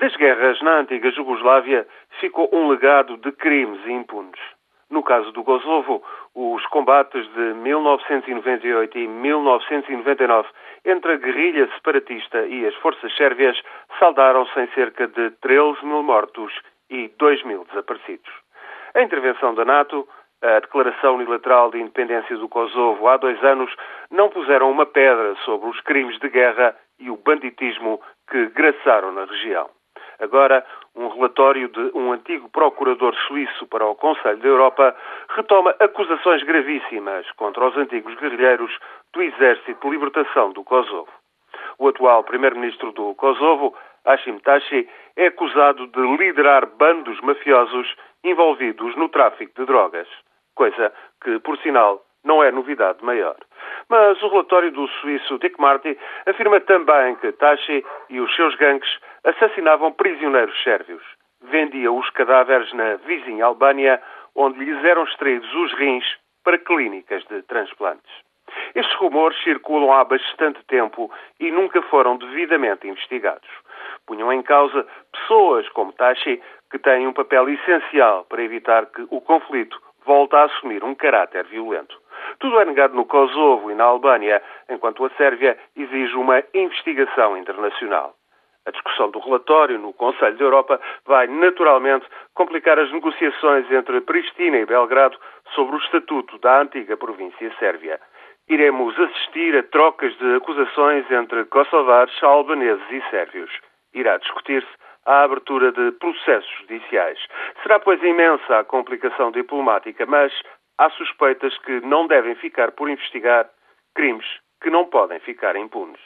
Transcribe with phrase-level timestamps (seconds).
[0.00, 1.86] Das guerras na antiga Jugoslávia
[2.20, 4.40] ficou um legado de crimes impunes.
[4.88, 6.02] No caso do Kosovo,
[6.34, 10.48] os combates de 1998 e 1999
[10.86, 13.60] entre a guerrilha separatista e as forças sérvias
[13.98, 16.50] saldaram-se em cerca de 13 mil mortos
[16.88, 18.32] e 2 mil desaparecidos.
[18.94, 20.08] A intervenção da NATO,
[20.40, 23.70] a declaração unilateral de independência do Kosovo há dois anos,
[24.10, 29.26] não puseram uma pedra sobre os crimes de guerra e o banditismo que graçaram na
[29.26, 29.68] região.
[30.20, 30.64] Agora,
[30.94, 34.94] um relatório de um antigo procurador suíço para o Conselho da Europa
[35.30, 38.70] retoma acusações gravíssimas contra os antigos guerrilheiros
[39.14, 41.08] do Exército de Libertação do Kosovo.
[41.78, 44.86] O atual primeiro-ministro do Kosovo, Hashim Tashi,
[45.16, 50.06] é acusado de liderar bandos mafiosos envolvidos no tráfico de drogas,
[50.54, 50.92] coisa
[51.24, 53.36] que, por sinal, não é novidade maior.
[53.88, 55.96] Mas o relatório do suíço Dick Marty
[56.26, 61.02] afirma também que Tashi e os seus gangues assassinavam prisioneiros sérvios,
[61.42, 64.00] vendiam os cadáveres na vizinha Albânia,
[64.34, 66.04] onde lhes eram extraídos os rins
[66.44, 68.10] para clínicas de transplantes.
[68.74, 73.48] Estes rumores circulam há bastante tempo e nunca foram devidamente investigados.
[74.06, 79.20] Punham em causa pessoas como Tashi, que têm um papel essencial para evitar que o
[79.20, 82.00] conflito volte a assumir um caráter violento.
[82.38, 88.14] Tudo é negado no Kosovo e na Albânia, enquanto a Sérvia exige uma investigação internacional.
[88.66, 94.58] A discussão do relatório no Conselho da Europa vai naturalmente complicar as negociações entre Pristina
[94.58, 95.18] e Belgrado
[95.54, 97.98] sobre o estatuto da antiga província sérvia.
[98.48, 103.50] Iremos assistir a trocas de acusações entre kosovares, albaneses e sérvios.
[103.94, 104.68] Irá discutir-se
[105.06, 107.18] a abertura de processos judiciais.
[107.62, 110.32] Será, pois, imensa a complicação diplomática, mas
[110.78, 113.48] há suspeitas que não devem ficar por investigar
[113.94, 114.26] crimes
[114.62, 116.00] que não podem ficar impunes.